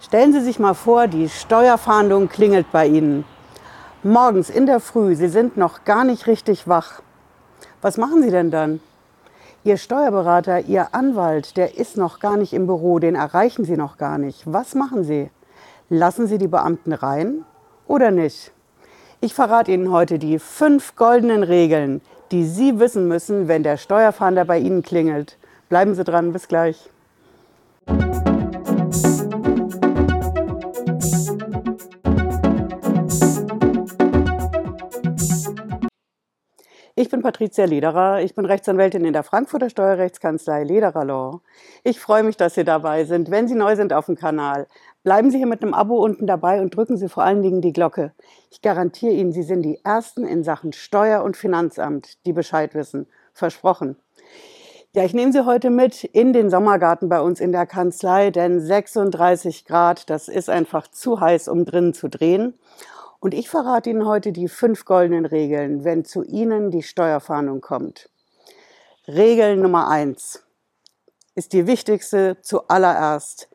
Stellen 0.00 0.32
Sie 0.32 0.40
sich 0.40 0.60
mal 0.60 0.74
vor, 0.74 1.08
die 1.08 1.28
Steuerfahndung 1.28 2.28
klingelt 2.28 2.70
bei 2.70 2.86
Ihnen. 2.86 3.24
Morgens 4.04 4.48
in 4.48 4.66
der 4.66 4.78
Früh, 4.78 5.16
Sie 5.16 5.28
sind 5.28 5.56
noch 5.56 5.84
gar 5.84 6.04
nicht 6.04 6.28
richtig 6.28 6.68
wach. 6.68 7.02
Was 7.82 7.96
machen 7.96 8.22
Sie 8.22 8.30
denn 8.30 8.52
dann? 8.52 8.80
Ihr 9.64 9.76
Steuerberater, 9.76 10.60
Ihr 10.60 10.94
Anwalt, 10.94 11.56
der 11.56 11.76
ist 11.76 11.96
noch 11.96 12.20
gar 12.20 12.36
nicht 12.36 12.52
im 12.52 12.68
Büro, 12.68 13.00
den 13.00 13.16
erreichen 13.16 13.64
Sie 13.64 13.76
noch 13.76 13.98
gar 13.98 14.18
nicht. 14.18 14.42
Was 14.46 14.76
machen 14.76 15.02
Sie? 15.02 15.30
Lassen 15.88 16.28
Sie 16.28 16.38
die 16.38 16.46
Beamten 16.46 16.92
rein 16.92 17.44
oder 17.88 18.12
nicht? 18.12 18.52
Ich 19.20 19.34
verrate 19.34 19.72
Ihnen 19.72 19.90
heute 19.90 20.20
die 20.20 20.38
fünf 20.38 20.94
goldenen 20.94 21.42
Regeln, 21.42 22.02
die 22.30 22.44
Sie 22.46 22.78
wissen 22.78 23.08
müssen, 23.08 23.48
wenn 23.48 23.64
der 23.64 23.76
Steuerfahnder 23.76 24.44
bei 24.44 24.60
Ihnen 24.60 24.82
klingelt. 24.82 25.38
Bleiben 25.68 25.96
Sie 25.96 26.04
dran, 26.04 26.32
bis 26.32 26.46
gleich. 26.46 26.88
Ich 37.00 37.10
bin 37.10 37.22
Patricia 37.22 37.64
Lederer. 37.64 38.22
Ich 38.22 38.34
bin 38.34 38.44
Rechtsanwältin 38.44 39.04
in 39.04 39.12
der 39.12 39.22
Frankfurter 39.22 39.70
Steuerrechtskanzlei 39.70 40.64
Lederer 40.64 41.04
Law. 41.04 41.40
Ich 41.84 42.00
freue 42.00 42.24
mich, 42.24 42.36
dass 42.36 42.56
Sie 42.56 42.64
dabei 42.64 43.04
sind. 43.04 43.30
Wenn 43.30 43.46
Sie 43.46 43.54
neu 43.54 43.76
sind 43.76 43.92
auf 43.92 44.06
dem 44.06 44.16
Kanal, 44.16 44.66
bleiben 45.04 45.30
Sie 45.30 45.36
hier 45.36 45.46
mit 45.46 45.62
einem 45.62 45.74
Abo 45.74 46.02
unten 46.02 46.26
dabei 46.26 46.60
und 46.60 46.74
drücken 46.74 46.96
Sie 46.96 47.08
vor 47.08 47.22
allen 47.22 47.40
Dingen 47.40 47.60
die 47.60 47.72
Glocke. 47.72 48.14
Ich 48.50 48.62
garantiere 48.62 49.12
Ihnen, 49.12 49.30
Sie 49.30 49.44
sind 49.44 49.62
die 49.62 49.78
Ersten 49.84 50.24
in 50.24 50.42
Sachen 50.42 50.72
Steuer- 50.72 51.22
und 51.22 51.36
Finanzamt, 51.36 52.18
die 52.26 52.32
Bescheid 52.32 52.74
wissen. 52.74 53.06
Versprochen. 53.32 53.94
Ja, 54.92 55.04
ich 55.04 55.14
nehme 55.14 55.30
Sie 55.30 55.46
heute 55.46 55.70
mit 55.70 56.02
in 56.02 56.32
den 56.32 56.50
Sommergarten 56.50 57.08
bei 57.08 57.20
uns 57.20 57.38
in 57.38 57.52
der 57.52 57.66
Kanzlei, 57.66 58.32
denn 58.32 58.58
36 58.58 59.66
Grad, 59.66 60.10
das 60.10 60.26
ist 60.26 60.50
einfach 60.50 60.88
zu 60.88 61.20
heiß, 61.20 61.46
um 61.46 61.64
drinnen 61.64 61.94
zu 61.94 62.08
drehen. 62.08 62.54
Und 63.20 63.34
ich 63.34 63.48
verrate 63.48 63.90
Ihnen 63.90 64.06
heute 64.06 64.32
die 64.32 64.48
fünf 64.48 64.84
goldenen 64.84 65.26
Regeln, 65.26 65.84
wenn 65.84 66.04
zu 66.04 66.22
Ihnen 66.22 66.70
die 66.70 66.82
Steuerfahndung 66.82 67.60
kommt. 67.60 68.08
Regel 69.08 69.56
Nummer 69.56 69.88
eins 69.88 70.44
ist 71.34 71.52
die 71.52 71.66
wichtigste 71.66 72.36
zuallererst. 72.42 73.48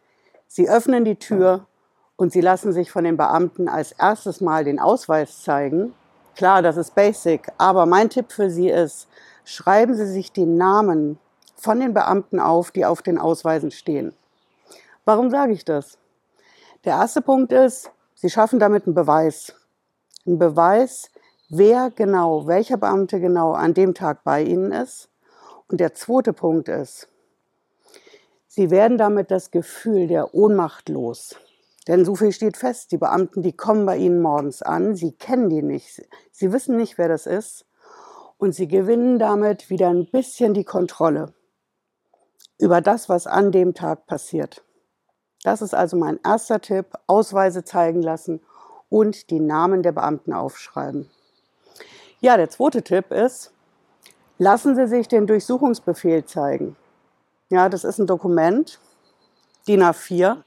Sie 0.48 0.70
öffnen 0.70 1.06
die 1.06 1.18
Tür 1.18 1.68
und 2.16 2.32
Sie 2.32 2.42
lassen 2.42 2.74
sich 2.74 2.92
von 2.92 3.04
den 3.04 3.18
Beamten 3.18 3.68
als 3.68 3.92
erstes 3.94 4.42
Mal 4.42 4.64
den 4.64 4.80
Ausweis 4.80 5.44
zeigen. 5.44 5.94
Klar, 6.36 6.62
das 6.62 6.78
ist 6.78 6.96
basic, 6.96 7.52
aber 7.58 7.86
mein 7.86 8.10
Tipp 8.10 8.32
für 8.32 8.50
Sie 8.50 8.70
ist, 8.70 9.08
schreiben 9.46 9.96
Sie 9.96 10.08
sich 10.08 10.32
die 10.32 10.46
Namen 10.46 11.20
von 11.56 11.80
den 11.80 11.94
Beamten 11.94 12.40
auf, 12.40 12.72
die 12.72 12.86
auf 12.86 13.02
den 13.02 13.18
Ausweisen 13.18 13.72
stehen. 13.72 14.14
Warum 15.06 15.30
sage 15.30 15.54
ich 15.54 15.66
das? 15.66 15.98
Der 16.86 16.94
erste 16.94 17.22
Punkt 17.22 17.52
ist, 17.52 17.92
Sie 18.24 18.30
schaffen 18.30 18.58
damit 18.58 18.86
einen 18.86 18.96
Beweis. 18.96 19.54
Einen 20.26 20.40
Beweis, 20.40 21.12
wer 21.50 21.92
genau, 21.92 22.48
welcher 22.48 22.78
Beamte 22.78 23.20
genau 23.20 23.52
an 23.52 23.74
dem 23.74 23.94
Tag 23.94 24.24
bei 24.24 24.42
Ihnen 24.42 24.72
ist. 24.72 25.10
Und 25.68 25.82
der 25.82 25.94
zweite 25.94 26.32
Punkt 26.32 26.70
ist, 26.70 27.10
Sie 28.48 28.72
werden 28.72 28.98
damit 28.98 29.30
das 29.30 29.52
Gefühl 29.52 30.08
der 30.08 30.34
Ohnmacht 30.34 30.88
los. 30.88 31.36
Denn 31.90 32.06
so 32.06 32.16
viel 32.16 32.32
steht 32.32 32.56
fest, 32.56 32.94
die 32.94 32.98
Beamten, 32.98 33.42
die 33.42 33.58
kommen 33.58 33.86
bei 33.86 33.98
Ihnen 33.98 34.22
morgens 34.22 34.62
an, 34.62 34.96
Sie 34.96 35.12
kennen 35.12 35.50
die 35.50 35.62
nicht, 35.62 36.08
Sie 36.32 36.54
wissen 36.54 36.78
nicht, 36.78 36.98
wer 36.98 37.10
das 37.10 37.26
ist 37.26 37.66
und 38.38 38.56
Sie 38.56 38.70
gewinnen 38.70 39.20
damit 39.20 39.70
wieder 39.70 39.90
ein 39.90 40.10
bisschen 40.10 40.54
die 40.54 40.64
Kontrolle 40.64 41.34
über 42.58 42.80
das, 42.80 43.10
was 43.10 43.28
an 43.28 43.52
dem 43.52 43.74
Tag 43.74 44.08
passiert. 44.08 44.64
Das 45.44 45.62
ist 45.62 45.76
also 45.76 45.98
mein 45.98 46.20
erster 46.24 46.62
Tipp. 46.62 46.86
Ausweise 47.08 47.64
zeigen 47.64 48.02
lassen 48.02 48.40
und 48.90 49.30
die 49.30 49.40
Namen 49.40 49.84
der 49.84 49.92
Beamten 49.92 50.34
aufschreiben. 50.34 51.10
Ja, 52.22 52.38
der 52.38 52.50
zweite 52.50 52.82
Tipp 52.82 53.12
ist, 53.12 53.52
lassen 54.38 54.76
Sie 54.76 54.88
sich 54.88 55.08
den 55.08 55.28
Durchsuchungsbefehl 55.28 56.26
zeigen. 56.26 56.78
Ja, 57.50 57.68
das 57.68 57.84
ist 57.84 58.00
ein 58.00 58.08
Dokument, 58.08 58.80
DIN 59.68 59.84
A4. 59.84 60.38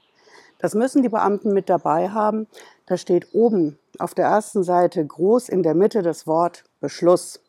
Das 0.59 0.75
müssen 0.75 1.03
die 1.03 1.11
Beamten 1.11 1.53
mit 1.53 1.69
dabei 1.69 2.09
haben. 2.09 2.47
Da 2.87 2.97
steht 2.97 3.34
oben 3.34 3.78
auf 3.99 4.15
der 4.15 4.27
ersten 4.27 4.63
Seite 4.63 5.05
groß 5.05 5.49
in 5.51 5.63
der 5.63 5.75
Mitte 5.75 6.03
das 6.03 6.27
Wort 6.27 6.65
Beschluss. 6.81 7.41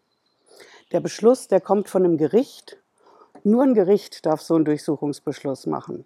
Der 0.91 0.99
Beschluss, 0.99 1.47
der 1.47 1.61
kommt 1.61 1.89
von 1.89 2.03
einem 2.03 2.17
Gericht. 2.17 2.77
Nur 3.43 3.63
ein 3.63 3.73
Gericht 3.73 4.25
darf 4.25 4.41
so 4.41 4.55
einen 4.55 4.65
Durchsuchungsbeschluss 4.65 5.65
machen. 5.67 6.05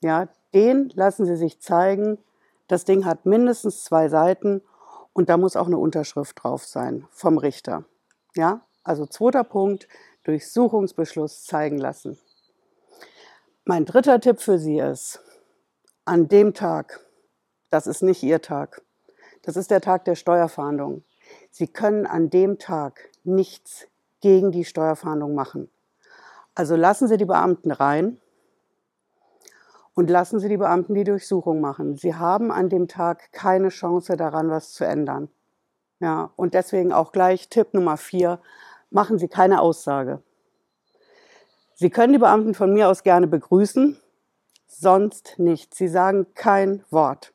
Ja, 0.00 0.28
den 0.54 0.90
lassen 0.94 1.26
Sie 1.26 1.36
sich 1.36 1.60
zeigen. 1.60 2.18
Das 2.68 2.84
Ding 2.84 3.04
hat 3.04 3.26
mindestens 3.26 3.84
zwei 3.84 4.08
Seiten 4.08 4.62
und 5.12 5.28
da 5.28 5.36
muss 5.36 5.56
auch 5.56 5.66
eine 5.66 5.78
Unterschrift 5.78 6.42
drauf 6.42 6.64
sein 6.64 7.06
vom 7.10 7.38
Richter. 7.38 7.84
Ja, 8.34 8.60
also 8.84 9.06
zweiter 9.06 9.44
Punkt, 9.44 9.88
Durchsuchungsbeschluss 10.24 11.44
zeigen 11.44 11.78
lassen. 11.78 12.18
Mein 13.64 13.84
dritter 13.84 14.20
Tipp 14.20 14.40
für 14.40 14.58
Sie 14.58 14.78
ist, 14.78 15.20
an 16.04 16.28
dem 16.28 16.54
Tag, 16.54 17.00
das 17.70 17.86
ist 17.86 18.02
nicht 18.02 18.22
Ihr 18.22 18.40
Tag, 18.40 18.82
das 19.42 19.56
ist 19.56 19.70
der 19.70 19.80
Tag 19.80 20.04
der 20.04 20.14
Steuerfahndung. 20.14 21.04
Sie 21.50 21.66
können 21.66 22.06
an 22.06 22.30
dem 22.30 22.58
Tag 22.58 23.10
nichts 23.24 23.86
gegen 24.20 24.52
die 24.52 24.64
Steuerfahndung 24.64 25.34
machen. 25.34 25.70
Also 26.54 26.76
lassen 26.76 27.08
Sie 27.08 27.16
die 27.16 27.24
Beamten 27.24 27.70
rein, 27.70 28.20
und 29.98 30.10
lassen 30.10 30.38
Sie 30.38 30.48
die 30.48 30.56
Beamten 30.56 30.94
die 30.94 31.02
Durchsuchung 31.02 31.60
machen. 31.60 31.96
Sie 31.96 32.14
haben 32.14 32.52
an 32.52 32.68
dem 32.68 32.86
Tag 32.86 33.32
keine 33.32 33.68
Chance 33.68 34.16
daran, 34.16 34.48
was 34.48 34.72
zu 34.72 34.84
ändern. 34.84 35.28
Ja, 35.98 36.30
und 36.36 36.54
deswegen 36.54 36.92
auch 36.92 37.10
gleich 37.10 37.48
Tipp 37.48 37.74
Nummer 37.74 37.96
vier, 37.96 38.38
machen 38.90 39.18
Sie 39.18 39.26
keine 39.26 39.60
Aussage. 39.60 40.22
Sie 41.74 41.90
können 41.90 42.12
die 42.12 42.20
Beamten 42.20 42.54
von 42.54 42.72
mir 42.72 42.86
aus 42.88 43.02
gerne 43.02 43.26
begrüßen, 43.26 44.00
sonst 44.68 45.34
nicht. 45.38 45.74
Sie 45.74 45.88
sagen 45.88 46.28
kein 46.36 46.84
Wort. 46.90 47.32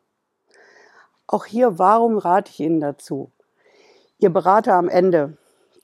Auch 1.28 1.44
hier, 1.44 1.80
warum 1.80 2.18
rate 2.18 2.50
ich 2.50 2.62
Ihnen 2.62 2.80
dazu? 2.80 3.30
Ihr 4.20 4.32
Berater 4.32 4.76
am 4.76 4.88
Ende, 4.88 5.38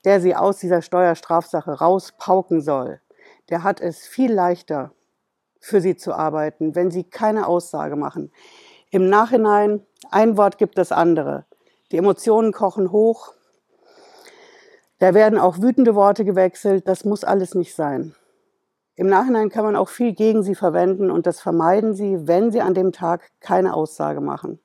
der 0.06 0.22
Sie 0.22 0.34
aus 0.34 0.56
dieser 0.56 0.80
Steuerstrafsache 0.80 1.72
rauspauken 1.72 2.62
soll, 2.62 3.02
der 3.50 3.64
hat 3.64 3.82
es 3.82 4.06
viel 4.06 4.32
leichter, 4.32 4.92
für 5.60 5.80
sie 5.80 5.96
zu 5.96 6.14
arbeiten, 6.14 6.74
wenn 6.74 6.90
sie 6.90 7.04
keine 7.04 7.46
Aussage 7.46 7.94
machen. 7.94 8.32
Im 8.90 9.08
Nachhinein, 9.08 9.86
ein 10.10 10.36
Wort 10.36 10.58
gibt 10.58 10.78
das 10.78 10.90
andere. 10.90 11.44
Die 11.92 11.98
Emotionen 11.98 12.52
kochen 12.52 12.90
hoch. 12.90 13.34
Da 14.98 15.14
werden 15.14 15.38
auch 15.38 15.58
wütende 15.58 15.94
Worte 15.94 16.24
gewechselt. 16.24 16.88
Das 16.88 17.04
muss 17.04 17.22
alles 17.22 17.54
nicht 17.54 17.74
sein. 17.74 18.14
Im 18.96 19.06
Nachhinein 19.06 19.48
kann 19.48 19.64
man 19.64 19.76
auch 19.76 19.88
viel 19.88 20.12
gegen 20.12 20.42
sie 20.42 20.54
verwenden 20.54 21.10
und 21.10 21.26
das 21.26 21.40
vermeiden 21.40 21.94
sie, 21.94 22.26
wenn 22.26 22.50
sie 22.50 22.60
an 22.60 22.74
dem 22.74 22.92
Tag 22.92 23.30
keine 23.40 23.74
Aussage 23.74 24.20
machen. 24.20 24.60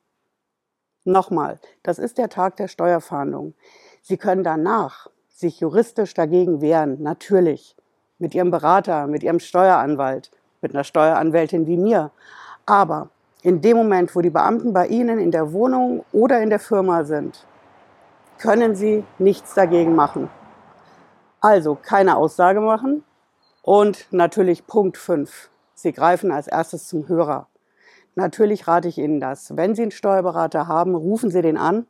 Nochmal, 1.04 1.60
das 1.82 1.98
ist 1.98 2.18
der 2.18 2.28
Tag 2.28 2.56
der 2.56 2.68
Steuerfahndung. 2.68 3.54
Sie 4.02 4.16
können 4.16 4.44
danach 4.44 5.08
sich 5.28 5.60
juristisch 5.60 6.14
dagegen 6.14 6.60
wehren, 6.60 7.00
natürlich. 7.00 7.76
Mit 8.18 8.34
Ihrem 8.34 8.50
Berater, 8.50 9.06
mit 9.06 9.22
Ihrem 9.22 9.38
Steueranwalt, 9.38 10.30
mit 10.60 10.74
einer 10.74 10.84
Steueranwältin 10.84 11.66
wie 11.66 11.76
mir. 11.76 12.10
Aber 12.64 13.10
in 13.42 13.60
dem 13.60 13.76
Moment, 13.76 14.14
wo 14.16 14.20
die 14.20 14.30
Beamten 14.30 14.72
bei 14.72 14.86
Ihnen 14.88 15.18
in 15.18 15.30
der 15.30 15.52
Wohnung 15.52 16.04
oder 16.12 16.42
in 16.42 16.50
der 16.50 16.58
Firma 16.58 17.04
sind, 17.04 17.46
können 18.38 18.74
Sie 18.74 19.04
nichts 19.18 19.54
dagegen 19.54 19.94
machen. 19.94 20.28
Also 21.40 21.76
keine 21.80 22.16
Aussage 22.16 22.60
machen 22.60 23.04
und 23.62 24.06
natürlich 24.10 24.66
Punkt 24.66 24.96
5. 24.96 25.50
Sie 25.74 25.92
greifen 25.92 26.32
als 26.32 26.48
erstes 26.48 26.88
zum 26.88 27.08
Hörer. 27.08 27.48
Natürlich 28.14 28.66
rate 28.66 28.88
ich 28.88 28.98
Ihnen 28.98 29.20
das. 29.20 29.56
Wenn 29.56 29.74
Sie 29.74 29.82
einen 29.82 29.90
Steuerberater 29.90 30.66
haben, 30.66 30.94
rufen 30.94 31.30
Sie 31.30 31.42
den 31.42 31.58
an. 31.58 31.86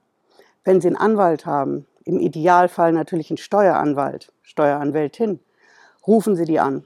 Wenn 0.65 0.81
Sie 0.81 0.89
einen 0.89 0.97
Anwalt 0.97 1.47
haben, 1.47 1.87
im 2.05 2.19
Idealfall 2.19 2.93
natürlich 2.93 3.31
einen 3.31 3.37
Steueranwalt, 3.37 4.33
Steueranwältin, 4.43 5.41
rufen 6.07 6.35
Sie 6.35 6.45
die 6.45 6.59
an. 6.59 6.85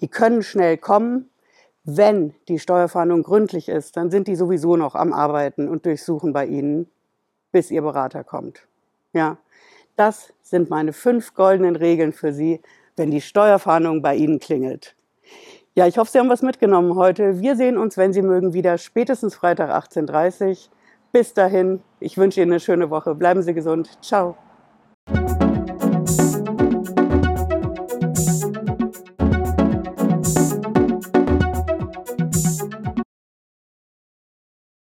Die 0.00 0.08
können 0.08 0.42
schnell 0.42 0.76
kommen. 0.76 1.30
Wenn 1.84 2.34
die 2.48 2.58
Steuerfahndung 2.58 3.22
gründlich 3.22 3.68
ist, 3.68 3.96
dann 3.96 4.10
sind 4.10 4.26
die 4.26 4.34
sowieso 4.34 4.76
noch 4.76 4.94
am 4.94 5.12
Arbeiten 5.12 5.68
und 5.68 5.86
durchsuchen 5.86 6.32
bei 6.32 6.46
Ihnen, 6.46 6.90
bis 7.52 7.70
Ihr 7.70 7.82
Berater 7.82 8.24
kommt. 8.24 8.66
Ja, 9.12 9.38
das 9.94 10.32
sind 10.42 10.68
meine 10.68 10.92
fünf 10.92 11.34
goldenen 11.34 11.76
Regeln 11.76 12.12
für 12.12 12.32
Sie, 12.32 12.60
wenn 12.96 13.10
die 13.10 13.20
Steuerfahndung 13.20 14.02
bei 14.02 14.16
Ihnen 14.16 14.40
klingelt. 14.40 14.96
Ja, 15.74 15.86
ich 15.86 15.98
hoffe, 15.98 16.10
Sie 16.10 16.18
haben 16.18 16.28
was 16.28 16.42
mitgenommen 16.42 16.96
heute. 16.96 17.40
Wir 17.40 17.54
sehen 17.54 17.76
uns, 17.76 17.96
wenn 17.96 18.12
Sie 18.12 18.22
mögen, 18.22 18.52
wieder 18.52 18.78
spätestens 18.78 19.34
Freitag 19.34 19.70
18.30 19.70 20.48
Uhr. 20.48 20.56
Bis 21.12 21.34
dahin, 21.34 21.82
ich 22.00 22.18
wünsche 22.18 22.40
Ihnen 22.40 22.52
eine 22.52 22.60
schöne 22.60 22.90
Woche. 22.90 23.14
Bleiben 23.14 23.42
Sie 23.42 23.54
gesund. 23.54 23.98
Ciao. 24.02 24.36